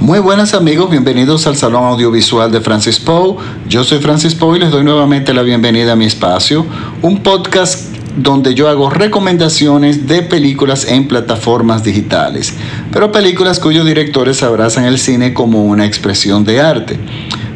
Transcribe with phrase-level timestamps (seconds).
[0.00, 3.36] Muy buenas amigos, bienvenidos al Salón Audiovisual de Francis Poe.
[3.68, 6.64] Yo soy Francis Poe y les doy nuevamente la bienvenida a mi espacio,
[7.02, 12.54] un podcast donde yo hago recomendaciones de películas en plataformas digitales,
[12.92, 16.96] pero películas cuyos directores abrazan el cine como una expresión de arte.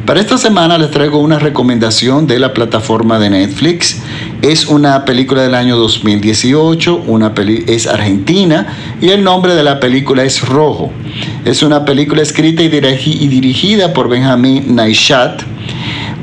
[0.05, 4.01] Para esta semana les traigo una recomendación de la plataforma de Netflix.
[4.41, 9.79] Es una película del año 2018, una peli es argentina y el nombre de la
[9.79, 10.91] película es Rojo.
[11.45, 15.43] Es una película escrita y, dirigida por Benjamin Naishat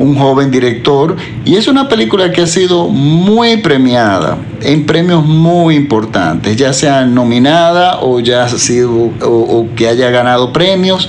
[0.00, 5.76] un joven director, y es una película que ha sido muy premiada en premios muy
[5.76, 11.08] importantes, ya sea nominada o ya ha sido o, que haya ganado premios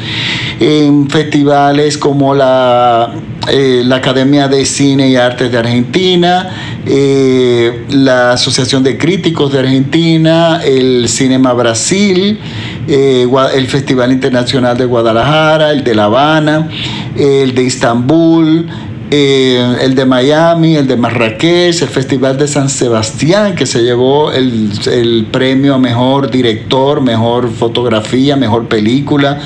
[0.59, 3.13] en festivales como la,
[3.49, 6.49] eh, Academia de Cine y Artes de Argentina,
[6.85, 12.39] eh, la Asociación de Críticos de Argentina, el Cinema Brasil,
[12.87, 16.67] eh, el Festival Internacional de Guadalajara, el de La Habana,
[17.15, 18.67] el de Istambul,
[19.11, 24.31] eh, el de Miami, el de Marrakech, el Festival de San Sebastián, que se llevó
[24.31, 29.39] el, el, premio a mejor director, mejor fotografía, mejor película,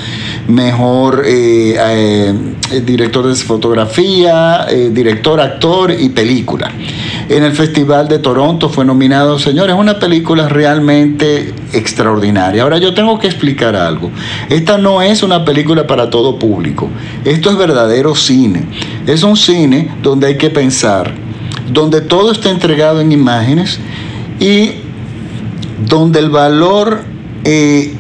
[0.48, 2.34] mejor eh,
[2.86, 6.72] director de fotografía, director, actor y película.
[7.28, 12.62] En el Festival de Toronto fue nominado, señores, una película realmente extraordinaria.
[12.62, 14.12] Ahora yo tengo que explicar algo.
[14.50, 16.88] Esta no es una película para todo público.
[17.24, 18.66] Esto es verdadero cine.
[19.08, 21.14] Es un cine donde hay que pensar,
[21.72, 23.80] donde todo está entregado en imágenes
[24.40, 24.74] y
[25.88, 27.02] donde el valor
[27.44, 27.96] eh,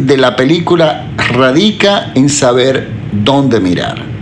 [0.00, 4.15] de la película radica en saber dónde mirar.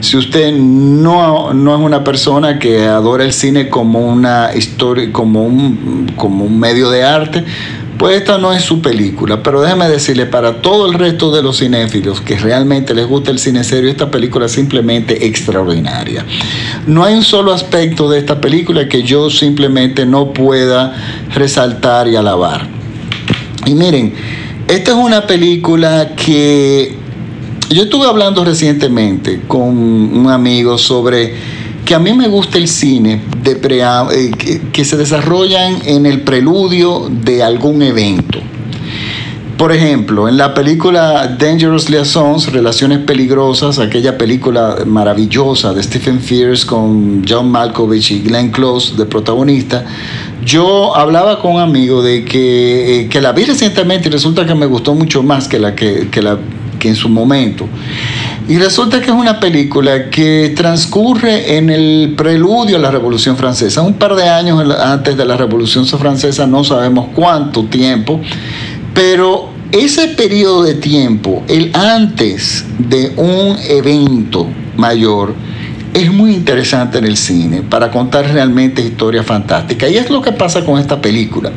[0.00, 5.44] Si usted no, no, es una persona que adora el cine como una historia, como
[5.44, 7.44] un, como un medio de arte,
[8.00, 11.58] pues esta no es su película, pero déjeme decirle, para todo el resto de los
[11.58, 16.24] cinéfilos que realmente les gusta el cine serio, esta película es simplemente extraordinaria.
[16.86, 20.94] No hay un solo aspecto de esta película que yo simplemente no pueda
[21.34, 22.66] resaltar y alabar.
[23.66, 24.14] Y miren,
[24.66, 26.99] esta es una película que
[27.74, 31.34] yo estuve hablando recientemente con un amigo sobre
[31.84, 37.42] que a mí me gusta el cine eh, que, se desarrollan en el preludio de
[37.42, 38.40] algún evento.
[39.56, 46.66] Por ejemplo, en la película Dangerous Liaisons, Relaciones Peligrosas, aquella película maravillosa de Stephen Fierce
[46.66, 49.84] con John Malkovich y Glenn Close de protagonista,
[50.44, 54.54] yo hablaba con un amigo de que, eh, que la vi recientemente y resulta que
[54.54, 56.38] me gustó mucho más que la que, que la
[56.80, 57.68] que en su momento.
[58.48, 63.82] Y resulta que es una película que transcurre en el preludio a la Revolución Francesa,
[63.82, 68.20] un par de años antes de la Revolución Francesa, no sabemos cuánto tiempo,
[68.92, 75.34] pero ese periodo de tiempo, el antes de un evento mayor,
[75.94, 79.90] es muy interesante en el cine para contar realmente historias fantásticas.
[79.90, 81.52] Y es lo que pasa con esta película.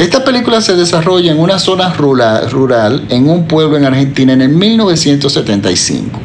[0.00, 4.48] Esta película se desarrolla en una zona rural, en un pueblo en Argentina en el
[4.48, 6.18] 1975.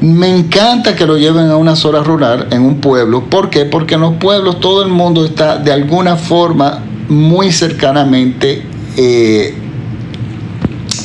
[0.00, 3.24] Me encanta que lo lleven a una zona rural en un pueblo.
[3.24, 3.64] ¿Por qué?
[3.64, 8.62] Porque en los pueblos todo el mundo está de alguna forma muy cercanamente
[8.96, 9.54] eh,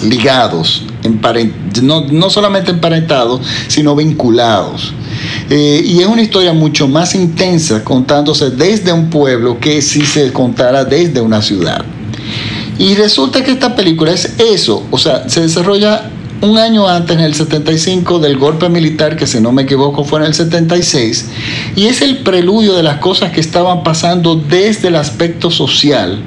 [0.04, 0.84] ligados,
[1.82, 4.94] no, no solamente emparentados, sino vinculados.
[5.50, 10.32] Eh, y es una historia mucho más intensa contándose desde un pueblo que si se
[10.32, 11.84] contara desde una ciudad.
[12.78, 16.10] Y resulta que esta película es eso, o sea, se desarrolla
[16.42, 20.20] un año antes, en el 75, del golpe militar, que si no me equivoco fue
[20.20, 21.30] en el 76,
[21.76, 26.22] y es el preludio de las cosas que estaban pasando desde el aspecto social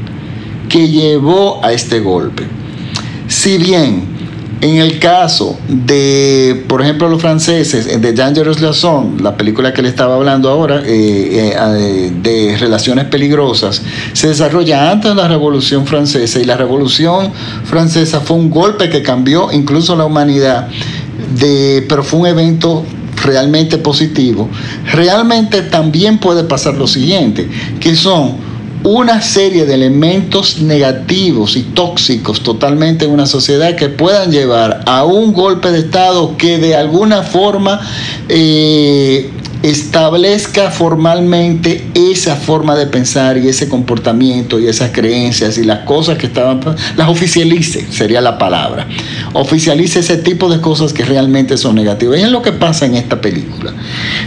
[0.69, 2.47] que llevó a este golpe.
[3.29, 4.18] Si bien
[4.61, 9.83] en el caso de, por ejemplo, los franceses, eh, de Dangerous Liaison, la película que
[9.83, 13.83] le estaba hablando ahora, eh, eh, de relaciones peligrosas,
[14.13, 17.31] se desarrolla antes de la Revolución Francesa y la Revolución
[17.65, 20.69] Francesa fue un golpe que cambió incluso la humanidad,
[21.89, 22.85] pero fue un evento
[23.25, 24.49] realmente positivo.
[24.93, 27.49] Realmente también puede pasar lo siguiente,
[27.81, 28.48] que son
[28.85, 35.05] una serie de elementos negativos y tóxicos totalmente en una sociedad que puedan llevar a
[35.05, 37.81] un golpe de Estado que de alguna forma
[38.29, 39.31] eh,
[39.63, 46.19] establezca formalmente esa forma de pensar y ese comportamiento y esas creencias y las cosas
[46.19, 46.61] que estaban,
[46.97, 48.87] las oficialice, sería la palabra.
[49.33, 52.19] Oficialice ese tipo de cosas que realmente son negativas.
[52.19, 53.73] Y es lo que pasa en esta película.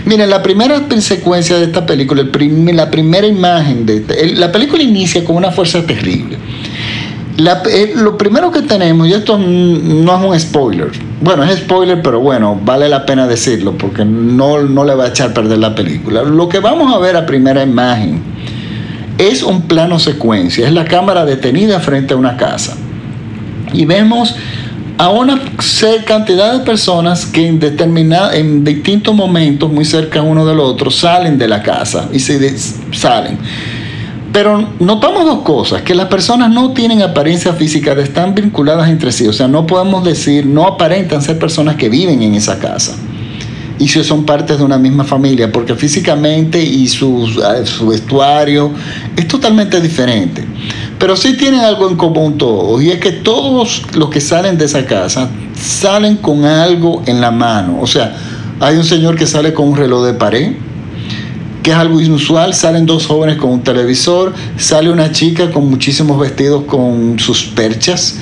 [0.06, 5.24] Miren, la primera secuencia de esta película, el la primera imagen de la película inicia
[5.24, 6.38] con una fuerza terrible.
[7.38, 10.92] Eh, lo primero que tenemos, y esto no es un spoiler,
[11.22, 15.08] bueno, es spoiler, pero bueno, vale la pena decirlo porque no, no le va a
[15.08, 16.24] echar a perder la película.
[16.24, 18.22] Lo que vamos a ver a primera imagen
[19.18, 22.76] es un plano secuencia, es la cámara detenida frente a una casa.
[23.74, 24.36] Y vemos
[24.98, 25.42] a una
[26.06, 27.60] cantidad de personas que en,
[28.34, 32.56] en distintos momentos, muy cerca uno del otro, salen de la casa y se
[32.92, 33.38] salen.
[34.32, 39.28] Pero notamos dos cosas, que las personas no tienen apariencia física, están vinculadas entre sí,
[39.28, 42.96] o sea, no podemos decir, no aparentan ser personas que viven en esa casa
[43.82, 47.28] y si son partes de una misma familia, porque físicamente y su,
[47.64, 48.72] su vestuario
[49.18, 50.46] es totalmente diferente.
[51.00, 54.66] Pero sí tienen algo en común todos, y es que todos los que salen de
[54.66, 57.80] esa casa salen con algo en la mano.
[57.82, 58.16] O sea,
[58.60, 60.52] hay un señor que sale con un reloj de pared,
[61.62, 66.20] que es algo inusual, salen dos jóvenes con un televisor, sale una chica con muchísimos
[66.20, 68.18] vestidos con sus perchas,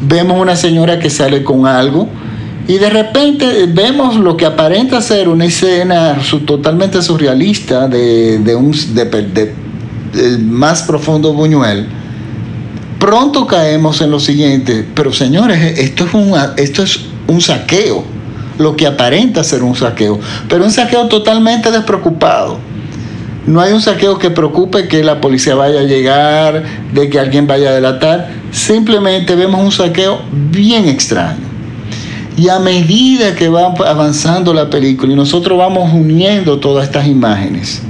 [0.00, 2.08] vemos una señora que sale con algo,
[2.66, 8.74] y de repente vemos lo que aparenta ser una escena totalmente surrealista de, un
[10.50, 11.86] más profundo Buñuel
[12.98, 18.04] pronto caemos en lo siguiente, pero señores, esto es un, esto es un saqueo,
[18.58, 22.58] lo que aparenta ser un saqueo, pero un saqueo totalmente despreocupado.
[23.48, 27.46] No hay un saqueo que preocupe que la policía vaya a llegar, de que alguien
[27.46, 28.28] vaya a delatar.
[28.52, 31.48] Simplemente vemos un saqueo bien extraño.
[32.36, 37.80] Y a medida que va avanzando la película y nosotros vamos uniendo todas estas imágenes,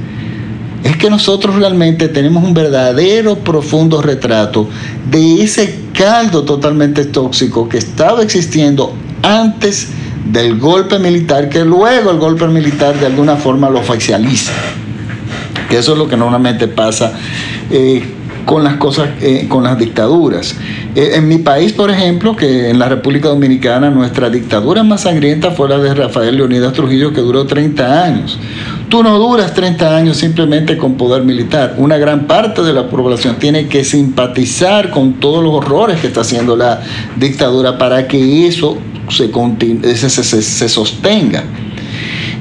[0.84, 4.68] es que nosotros realmente tenemos un verdadero profundo retrato
[5.10, 8.94] de ese caldo totalmente tóxico que estaba existiendo
[9.24, 9.88] antes
[10.24, 14.52] del golpe militar, que luego el golpe militar de alguna forma lo oficializa.
[15.68, 17.12] Que eso es lo que normalmente pasa
[17.70, 18.02] eh,
[18.48, 20.56] con las cosas, eh, con las dictaduras.
[20.94, 25.50] Eh, en mi país, por ejemplo, que en la República Dominicana, nuestra dictadura más sangrienta
[25.50, 28.38] fue la de Rafael Leonidas Trujillo, que duró 30 años.
[28.88, 31.74] Tú no duras 30 años simplemente con poder militar.
[31.76, 36.22] Una gran parte de la población tiene que simpatizar con todos los horrores que está
[36.22, 36.80] haciendo la
[37.16, 38.78] dictadura para que eso
[39.10, 39.30] se,
[39.94, 41.44] se, se sostenga.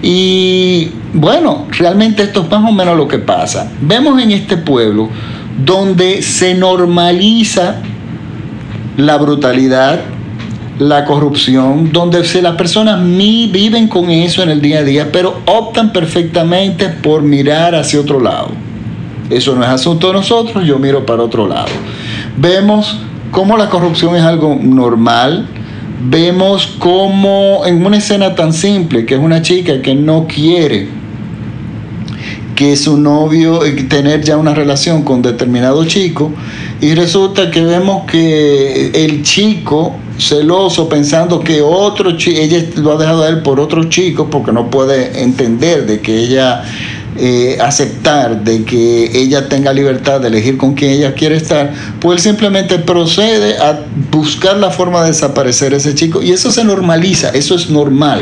[0.01, 3.71] Y bueno, realmente esto es más o menos lo que pasa.
[3.81, 5.09] Vemos en este pueblo
[5.63, 7.77] donde se normaliza
[8.97, 9.99] la brutalidad,
[10.79, 15.91] la corrupción, donde las personas viven con eso en el día a día, pero optan
[15.91, 18.49] perfectamente por mirar hacia otro lado.
[19.29, 21.67] Eso no es asunto de nosotros, yo miro para otro lado.
[22.38, 22.99] Vemos
[23.31, 25.47] cómo la corrupción es algo normal,
[25.99, 30.88] vemos cómo en una escena tan simple, que es una chica que no quiere
[32.57, 36.31] que su novio, eh, tener ya una relación con determinado chico,
[36.81, 42.97] y resulta que vemos que el chico celoso pensando que otro chico, ella lo ha
[42.97, 46.63] dejado a él por otro chico porque no puede entender de que ella
[47.19, 52.17] eh, aceptar de que ella tenga libertad de elegir con quién ella quiere estar, pues
[52.17, 53.79] él simplemente procede a
[54.11, 58.21] buscar la forma de desaparecer ese chico y eso se normaliza, eso es normal.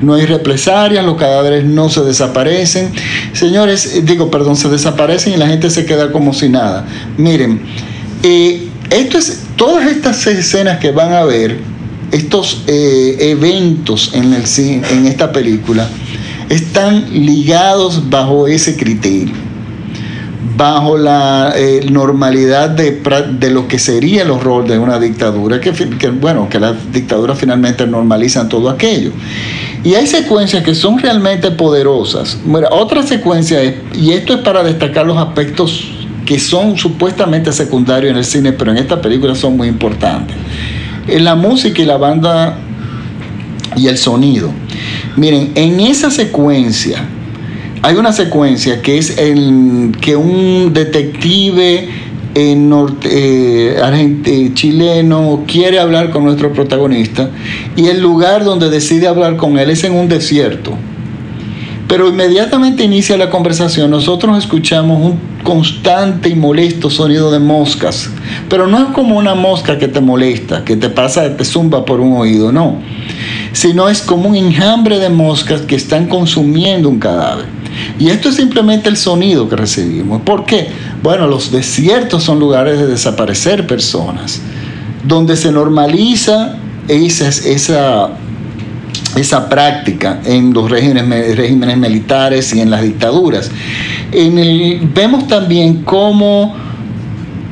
[0.00, 2.92] No hay represalias, los cadáveres no se desaparecen.
[3.32, 6.86] Señores, eh, digo, perdón, se desaparecen y la gente se queda como si nada.
[7.16, 7.60] Miren,
[8.22, 11.58] eh, esto es, todas estas escenas que van a ver,
[12.12, 14.44] estos eventos en, el,
[14.90, 15.88] en esta película,
[16.48, 19.34] están ligados bajo ese criterio,
[20.56, 25.70] bajo la eh, normalidad de, lo que sería el horror de una dictadura, que,
[26.10, 29.12] bueno, que las dictaduras finalmente normalizan todo aquello.
[29.84, 32.38] Y hay secuencias que son realmente poderosas.
[32.70, 35.84] otra secuencia es, y esto es para destacar los aspectos
[36.26, 40.36] que son supuestamente secundarios en el cine, pero en esta película son muy importantes.
[41.06, 42.58] En la música y la banda
[43.78, 44.50] y el sonido.
[45.16, 47.04] Miren, en esa secuencia,
[47.82, 51.88] hay una secuencia que es el que un detective
[52.34, 57.30] en norte, eh, chileno quiere hablar con nuestro protagonista
[57.76, 60.72] y el lugar donde decide hablar con él es en un desierto.
[61.88, 68.10] Pero inmediatamente inicia la conversación, nosotros escuchamos un constante y molesto sonido de moscas.
[68.50, 72.00] Pero no es como una mosca que te molesta, que te pasa, te zumba por
[72.00, 72.76] un oído, no
[73.52, 77.46] sino es como un enjambre de moscas que están consumiendo un cadáver.
[77.98, 80.22] Y esto es simplemente el sonido que recibimos.
[80.22, 80.68] ¿Por qué?
[81.02, 84.40] Bueno, los desiertos son lugares de desaparecer personas,
[85.04, 86.56] donde se normaliza
[86.88, 88.10] esa, esa,
[89.16, 93.50] esa práctica en los regímenes, militares y en las dictaduras.
[94.12, 96.54] Vemos también cómo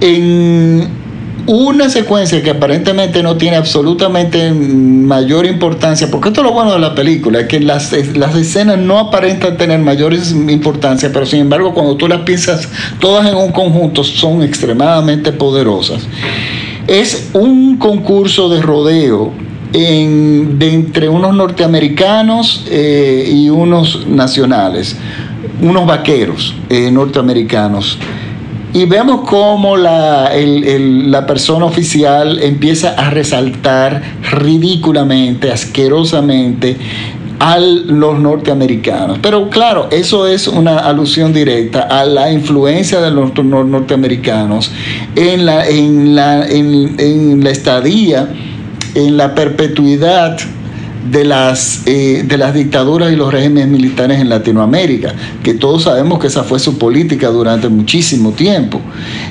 [0.00, 0.95] en
[1.46, 6.80] una secuencia que aparentemente no tiene absolutamente mayor importancia, porque esto es lo bueno de
[6.80, 11.72] la película, es que las, las escenas no aparentan tener mayor importancia, pero sin embargo
[11.72, 16.06] cuando tú las piensas todas en un conjunto son extremadamente poderosas.
[16.86, 19.32] Es un concurso de rodeo
[19.72, 24.96] en, de entre unos norteamericanos eh, y unos nacionales,
[25.60, 27.98] unos vaqueros eh, norteamericanos.
[28.76, 34.02] Y vemos cómo la, la persona oficial empieza a resaltar
[34.32, 36.76] ridículamente, asquerosamente,
[37.38, 39.18] a los norteamericanos.
[39.22, 44.70] Pero claro, eso es una alusión directa a la influencia de los norteamericanos
[45.14, 48.28] en la, en la, en la estadía
[48.96, 50.38] en la perpetuidad
[51.10, 56.18] de las, eh, de las dictaduras y los regímenes militares en Latinoamérica, que todos sabemos
[56.18, 58.80] que esa fue su política durante muchísimo tiempo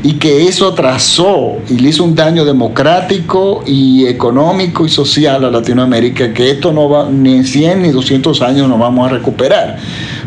[0.03, 5.51] y que eso atrasó y le hizo un daño democrático y económico y social a
[5.51, 9.77] Latinoamérica que esto no va ni en 100 ni 200 años no vamos a recuperar.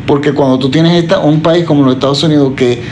[0.07, 2.83] Porque cuando tú tienes esta, un país como los Estados Unidos que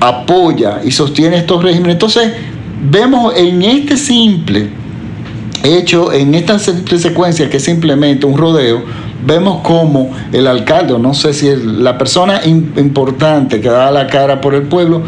[0.00, 2.32] apoya y sostiene estos regímenes, entonces
[2.90, 4.83] vemos en este simple
[5.64, 8.82] hecho en esta secuencia que es simplemente un rodeo,
[9.26, 14.40] vemos como el alcalde, no sé si es la persona importante que da la cara
[14.40, 15.02] por el pueblo,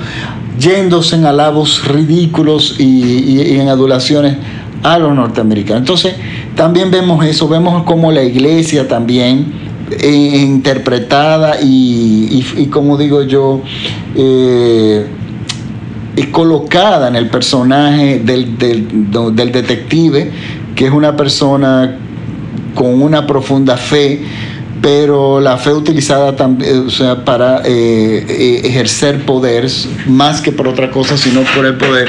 [0.58, 4.36] yéndose en alabos ridículos y, en adulaciones
[4.82, 5.80] a los norteamericanos.
[5.80, 6.14] Entonces,
[6.54, 9.52] también vemos eso, vemos como la iglesia también
[9.90, 13.60] eh, interpretada y, como digo yo,
[14.14, 15.06] eh,
[16.16, 20.30] es colocada en el personaje del, del, detective,
[20.74, 21.98] que es una persona
[22.74, 24.22] con una profunda fe
[24.86, 29.66] pero la fe utilizada también, o sea, para eh, eh, ejercer poder,
[30.06, 32.08] más que por otra cosa, sino por el poder.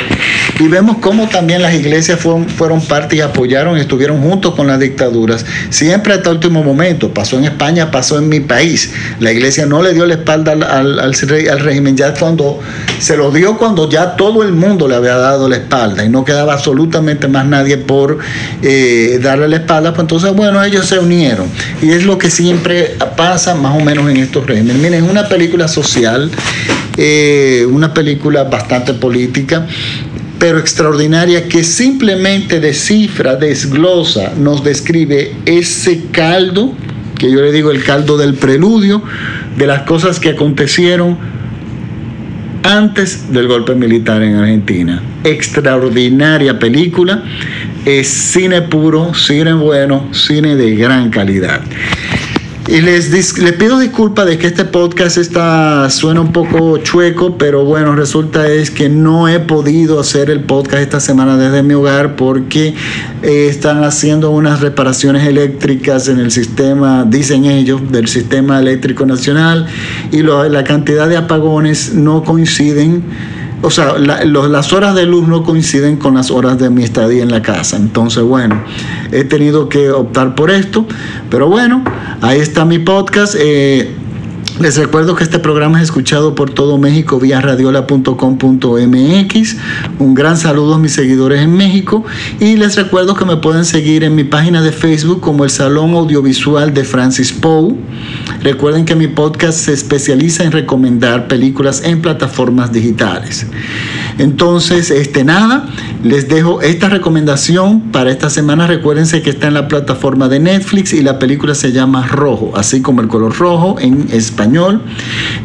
[0.60, 4.80] Y vemos cómo también las iglesias fueron, fueron parte y apoyaron, estuvieron juntos con las
[4.80, 7.12] dictaduras, siempre hasta el último momento.
[7.12, 8.94] Pasó en España, pasó en mi país.
[9.20, 12.60] La iglesia no le dio la espalda al, al, régimen, ya cuando
[13.00, 16.24] se lo dio cuando ya todo el mundo le había dado la espalda y no
[16.24, 18.20] quedaba absolutamente más nadie por
[18.62, 21.48] eh, darle la espalda, pues entonces, bueno, ellos se unieron.
[21.82, 22.67] Y es lo que siempre
[23.16, 24.78] pasa más o menos en estos regímenes.
[24.78, 26.30] Miren, es una película social,
[26.98, 29.68] eh, una película bastante política,
[30.40, 36.74] pero extraordinaria que simplemente descifra, desglosa, nos describe ese caldo,
[37.18, 39.02] que yo le digo el caldo del preludio,
[39.58, 41.18] de las cosas que acontecieron
[42.64, 45.02] antes del golpe militar en Argentina.
[45.24, 47.24] Extraordinaria película,
[47.86, 51.62] es cine puro, cine bueno, cine de gran calidad.
[52.68, 57.64] Y les, les pido disculpas de que este podcast está, suena un poco chueco, pero
[57.64, 62.18] bueno, resulta es que no he podido hacer el podcast esta semana desde mi hogar
[62.18, 62.76] porque
[63.24, 69.66] eh, están haciendo unas reparaciones eléctricas en el sistema, dicen ellos, del sistema eléctrico nacional
[70.12, 73.02] y la cantidad de apagones no coinciden
[73.62, 77.32] o sea, las horas de luz no coinciden con las horas de mi estadía en
[77.32, 77.76] la casa.
[77.76, 78.64] Entonces, bueno,
[79.12, 80.86] he tenido que optar por esto.
[81.32, 81.84] Pero bueno,
[82.22, 83.36] ahí está mi podcast.
[83.38, 83.92] Eh,
[84.60, 89.56] les recuerdo que este programa es escuchado por todo México vía radiola.com.mx.
[90.00, 92.04] Un gran saludo a mis seguidores en México
[92.40, 95.94] y les recuerdo que me pueden seguir en mi página de Facebook como el Salón
[95.94, 97.76] Audiovisual de Francis Poe.
[98.42, 103.46] Recuerden que mi podcast se especializa en recomendar películas en plataformas digitales.
[104.18, 105.70] Entonces, este nada,
[106.04, 108.66] les dejo esta recomendación para esta semana.
[108.66, 112.82] Recuérdense que está en la plataforma de Netflix y la película se llama Rojo, así
[112.82, 114.08] como el color rojo en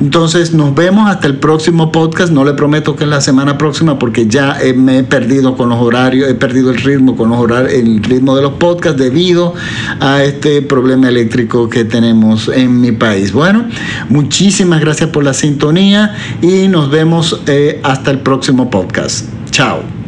[0.00, 2.32] Entonces, nos vemos hasta el próximo podcast.
[2.32, 5.80] No le prometo que es la semana próxima porque ya me he perdido con los
[5.80, 9.54] horarios, he perdido el ritmo con los horarios, el ritmo de los podcasts debido
[10.00, 13.32] a este problema eléctrico que tenemos en mi país.
[13.32, 13.66] Bueno,
[14.08, 19.26] muchísimas gracias por la sintonía y nos vemos eh, hasta el próximo podcast.
[19.50, 20.01] Chao.